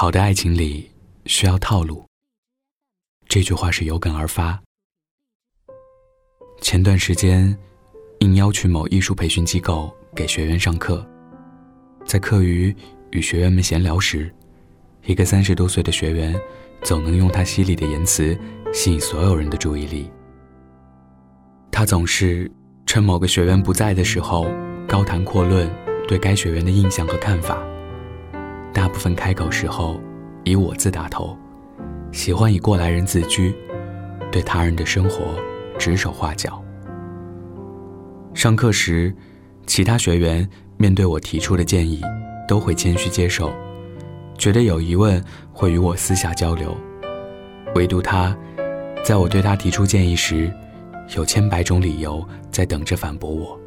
[0.00, 0.88] 好的爱情里
[1.26, 2.06] 需要套路。
[3.26, 4.56] 这句话是有感而发。
[6.60, 7.58] 前段时间，
[8.20, 11.04] 应邀去某艺术培训机构给学员上课，
[12.04, 12.72] 在课余
[13.10, 14.32] 与学员们闲聊时，
[15.04, 16.40] 一个三十多岁的学员，
[16.80, 18.38] 总能用他犀利的言辞
[18.72, 20.08] 吸引所有人的注意力。
[21.72, 22.48] 他总是
[22.86, 24.46] 趁某个学员不在的时候，
[24.86, 25.68] 高谈阔论
[26.06, 27.60] 对该学员的印象和看法。
[28.78, 30.00] 大部分开口时候，
[30.44, 31.36] 以我字打头，
[32.12, 33.52] 喜欢以过来人自居，
[34.30, 35.34] 对他人的生活。
[35.76, 36.62] 指手画脚。
[38.34, 39.12] 上课时，
[39.66, 42.00] 其他学员面对我提出的建议，
[42.46, 43.52] 都会谦虚接受，
[44.36, 45.20] 觉得有疑问
[45.52, 46.76] 会与我私下交流。
[47.74, 48.36] 唯独他，
[49.04, 50.52] 在我对他提出建议时，
[51.16, 53.58] 有千百种理由在等着反驳我。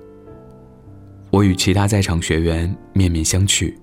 [1.32, 3.74] 我与其他在场学员面面相觑，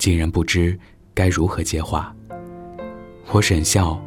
[0.00, 0.76] 竟然不知
[1.12, 2.12] 该如何接话。
[3.30, 4.00] 我沈笑，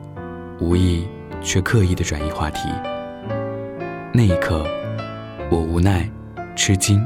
[0.60, 1.08] 无意
[1.40, 2.68] 却刻意的转移话题。
[4.12, 4.66] 那一刻，
[5.52, 6.10] 我无奈、
[6.56, 7.00] 吃惊，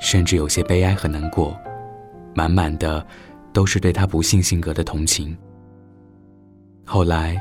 [0.00, 1.58] 甚至有些悲哀和难过，
[2.32, 3.04] 满满的
[3.52, 5.36] 都是对他不幸性格的同情。
[6.84, 7.36] 后来，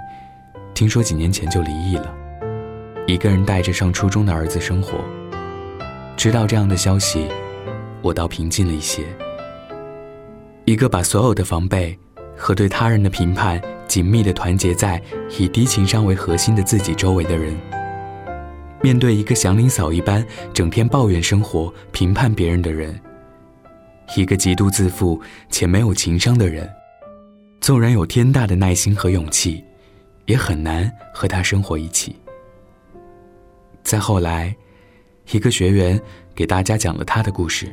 [0.74, 2.12] 听说几年前就离异了，
[3.06, 4.98] 一个人带着上初中的儿子生活。
[6.18, 7.28] 知道这样的消息，
[8.02, 9.06] 我倒平静了一些。
[10.66, 11.98] 一个把所有的防备
[12.36, 15.00] 和对他人的评判紧密的团结在
[15.38, 17.56] 以低情商为核心的自己周围的人。
[18.82, 23.00] 面对一个祥林嫂一般整天抱怨生活、评判别人的人，
[24.18, 26.68] 一个极度自负且没有情商的人，
[27.62, 29.64] 纵然有天大的耐心和勇气，
[30.26, 32.16] 也很难和他生活一起。
[33.84, 34.56] 再后来，
[35.32, 36.00] 一个学员
[36.34, 37.72] 给大家讲了他的故事。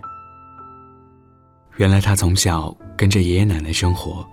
[1.77, 4.27] 原来他从小跟着爷爷奶奶生活，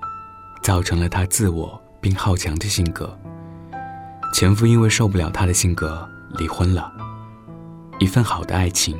[0.62, 3.18] 造成了他自我并好强的性格。
[4.34, 6.08] 前夫因为受不了他的性格。
[6.38, 6.94] 离婚了，
[7.98, 8.96] 一份好的爱情，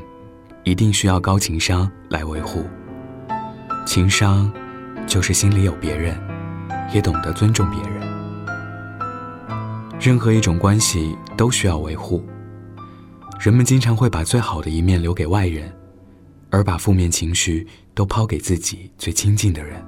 [0.64, 2.66] 一定需要高情商来维护。
[3.86, 4.52] 情商，
[5.06, 6.20] 就是心里有别人，
[6.92, 8.02] 也懂得尊重别人。
[10.00, 12.28] 任何一种关系都需要维护。
[13.40, 15.72] 人们经常会把最好的一面留给外人，
[16.50, 19.84] 而把负面情绪都抛给自己最亲近的人，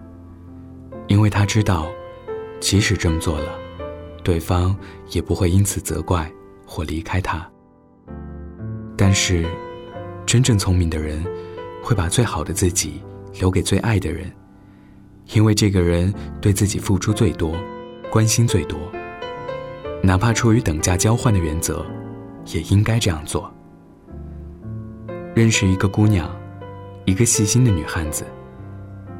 [1.07, 1.87] 因为他知道，
[2.59, 3.57] 即使这么做了，
[4.23, 4.75] 对方
[5.09, 6.31] 也不会因此责怪。
[6.73, 7.45] 或离开他，
[8.95, 9.45] 但是，
[10.25, 11.21] 真正聪明的人，
[11.83, 13.03] 会把最好的自己
[13.41, 14.31] 留给最爱的人，
[15.33, 17.53] 因为这个人对自己付出最多，
[18.09, 18.79] 关心最多。
[20.01, 21.85] 哪怕出于等价交换的原则，
[22.53, 23.53] 也应该这样做。
[25.35, 26.33] 认识一个姑娘，
[27.11, 28.25] 一个细心的女汉子，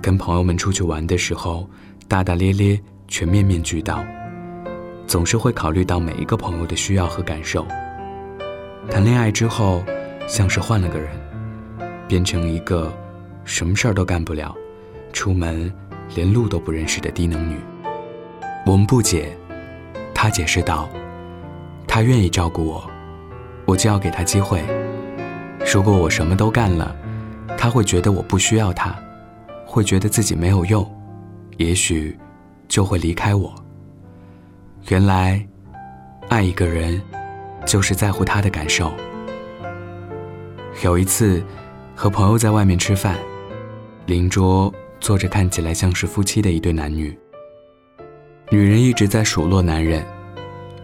[0.01, 1.69] 跟朋友们出去玩的时候，
[2.07, 2.79] 大大咧咧
[3.09, 4.01] 却面面俱到。
[5.05, 7.67] 总是会考虑到每一个朋友的需要和感受。
[8.89, 9.83] 谈恋爱之后，
[10.25, 11.09] 像是换了个人，
[12.07, 12.89] 变成一个
[13.43, 14.55] 什么事儿都干不了，
[15.11, 15.69] 出门
[16.15, 17.57] 连路都不认识的低能女。
[18.65, 19.35] 我们不解，
[20.15, 20.89] 她解释道
[21.85, 22.89] ：“她愿意照顾我，
[23.65, 24.63] 我就要给她机会。
[25.73, 26.95] 如果我什么都干了，
[27.61, 28.99] 他会觉得我不需要他，
[29.67, 30.83] 会觉得自己没有用，
[31.57, 32.17] 也许
[32.67, 33.53] 就会离开我。”
[34.89, 35.39] 原来，
[36.27, 36.99] 爱一个人，
[37.67, 38.91] 就是在乎他的感受。
[40.83, 41.39] 有一次，
[41.95, 43.15] 和朋友在外面吃饭，
[44.07, 47.15] 邻桌坐着看起来像是夫妻的一对男女。
[48.49, 50.03] 女人一直在数落男人，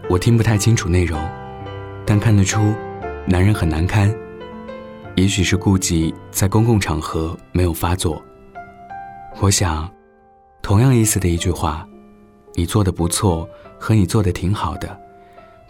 [0.08, 1.20] 我听不太清楚内容，
[2.06, 2.72] 但看得出，
[3.26, 4.14] 男人很难堪。
[5.18, 8.22] 也许是顾忌在公共场合没有发作。
[9.40, 9.90] 我想，
[10.62, 11.84] 同样意思的一句话，
[12.54, 13.48] 你做的不错。
[13.80, 15.00] 和你做的挺好的，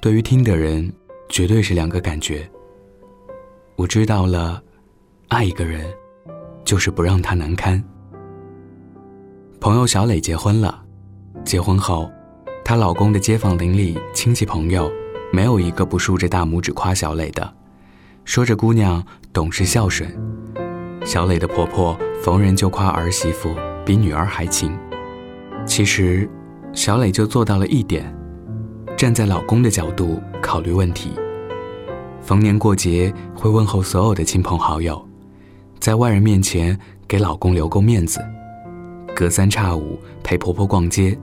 [0.00, 0.90] 对于听的人，
[1.28, 2.48] 绝对是两个感觉。
[3.76, 4.62] 我知道了，
[5.28, 5.86] 爱一个人，
[6.64, 7.82] 就是不让他难堪。
[9.60, 10.82] 朋友小磊结婚了，
[11.44, 12.10] 结婚后，
[12.64, 14.90] 她老公的街坊邻里、亲戚朋友，
[15.30, 17.54] 没有一个不竖着大拇指夸小磊的，
[18.24, 20.08] 说这姑娘懂事孝顺。
[21.04, 23.54] 小磊的婆婆逢人就夸儿媳妇
[23.84, 24.76] 比女儿还亲，
[25.66, 26.28] 其实。
[26.74, 28.14] 小磊就做到了一点，
[28.94, 31.12] 站在老公的角度考虑问题。
[32.20, 35.02] 逢年过节会问候所有的亲朋好友，
[35.80, 36.78] 在外人面前
[37.08, 38.20] 给老公留够面子，
[39.16, 41.18] 隔三差五陪婆婆逛街。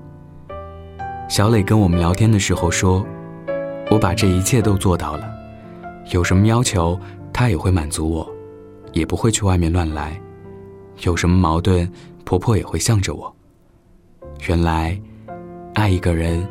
[1.30, 3.06] 小磊跟我们聊天的时候说
[3.92, 5.24] ：“我把这一切都做到了，
[6.12, 7.00] 有什么要求
[7.38, 8.34] 他也会满足我，
[8.94, 10.18] 也不会去外面乱来。
[11.02, 11.92] 有什么矛盾，
[12.24, 13.36] 婆婆也会向着我。”
[14.48, 14.98] 原来，
[15.74, 16.48] 爱一个人，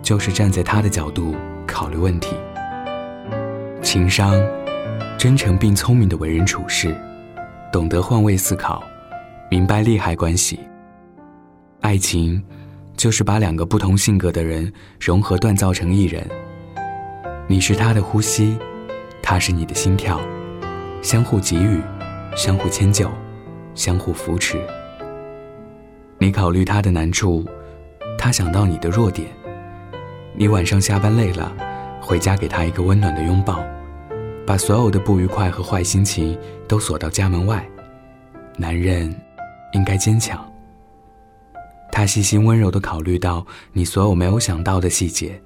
[0.00, 1.34] 就是站在他的角度
[1.66, 2.34] 考虑问题。
[3.82, 4.32] 情商，
[5.18, 6.96] 真诚并聪明的为人处事，
[7.70, 8.82] 懂得换位思考，
[9.50, 10.58] 明白利害关系。
[11.82, 12.42] 爱情，
[12.96, 16.26] 就是把两个不同性格的人融合锻造成一人。
[17.46, 18.56] 你是他的呼吸，
[19.22, 20.20] 他是你的心跳，
[21.00, 21.80] 相互给予，
[22.36, 23.08] 相互迁就，
[23.74, 24.60] 相互扶持。
[26.18, 27.44] 你考虑他的难处，
[28.18, 29.28] 他想到你的弱点。
[30.34, 31.52] 你晚上下班累了，
[32.00, 33.64] 回家给他一个温暖的拥抱，
[34.46, 37.66] 把所有的不愉快和坏心情都锁到家门外。
[38.56, 39.14] 男人
[39.72, 40.44] 应该坚强。
[41.90, 45.40] 他细心温柔地考虑到你所有没有想到的细节，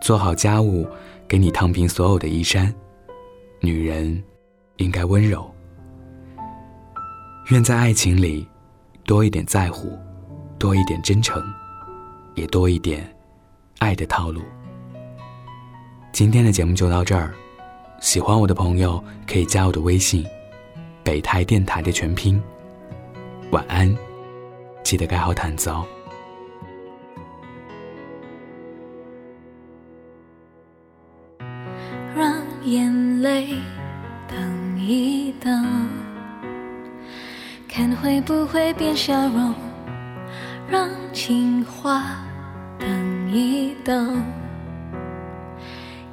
[0.00, 0.86] 做好家务，
[1.26, 2.72] 给你烫平所有的衣衫。
[3.62, 4.22] 女人
[4.76, 5.50] 应该温柔。
[7.50, 8.46] 愿在爱情里。
[9.04, 9.98] 多一点在乎，
[10.60, 11.42] 多一点真诚，
[12.36, 13.04] 也多一点
[13.80, 14.40] 爱的套路。
[16.12, 17.34] 今天的节目就到这儿，
[18.00, 20.24] 喜欢我的朋友可以加我的微信
[21.02, 22.40] “北台电台”的全拼。
[23.50, 23.92] 晚安，
[24.84, 25.84] 记得盖好毯子哦。
[32.14, 33.54] 让眼泪
[34.26, 34.36] 等
[34.76, 35.88] 一等。
[37.68, 39.54] 看会不会变笑容，
[40.68, 42.02] 让情话
[42.80, 44.20] 等一等。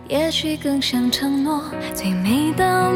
[0.07, 1.63] 也许更像承诺，
[1.95, 2.91] 最美的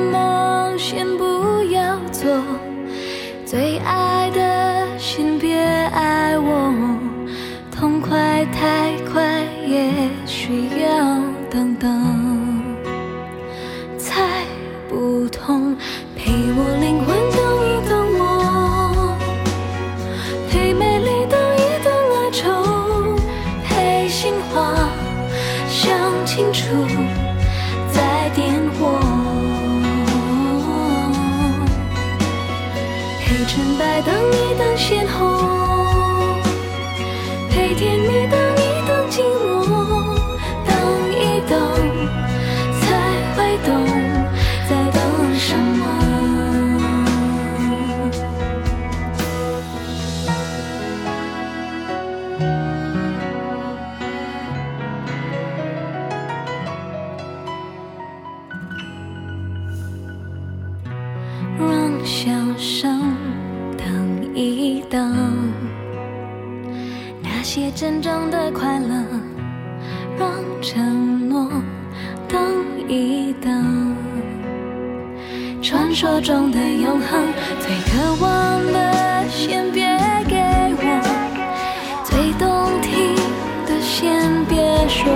[34.85, 35.23] 鲜红，
[37.49, 39.21] 陪甜蜜等一等，寂
[39.65, 39.71] 寞，
[40.67, 40.75] 等
[41.15, 41.57] 一等，
[42.81, 42.83] 才
[43.33, 43.71] 会懂
[44.67, 44.99] 在等
[45.35, 45.81] 什么。
[61.57, 62.19] 让笑
[62.57, 63.15] 声
[63.77, 63.83] 等。
[64.35, 65.51] 一等，
[67.23, 68.93] 那些真正的快乐，
[70.19, 70.29] 让
[70.61, 71.49] 承诺
[72.27, 72.39] 等
[72.87, 73.95] 一等。
[75.63, 77.25] 传说中的永恒，
[77.59, 79.83] 最渴望的先别
[80.27, 80.35] 给
[80.77, 80.85] 我，
[82.03, 83.15] 最动听
[83.65, 85.11] 的先别说，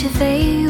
[0.00, 0.67] 那些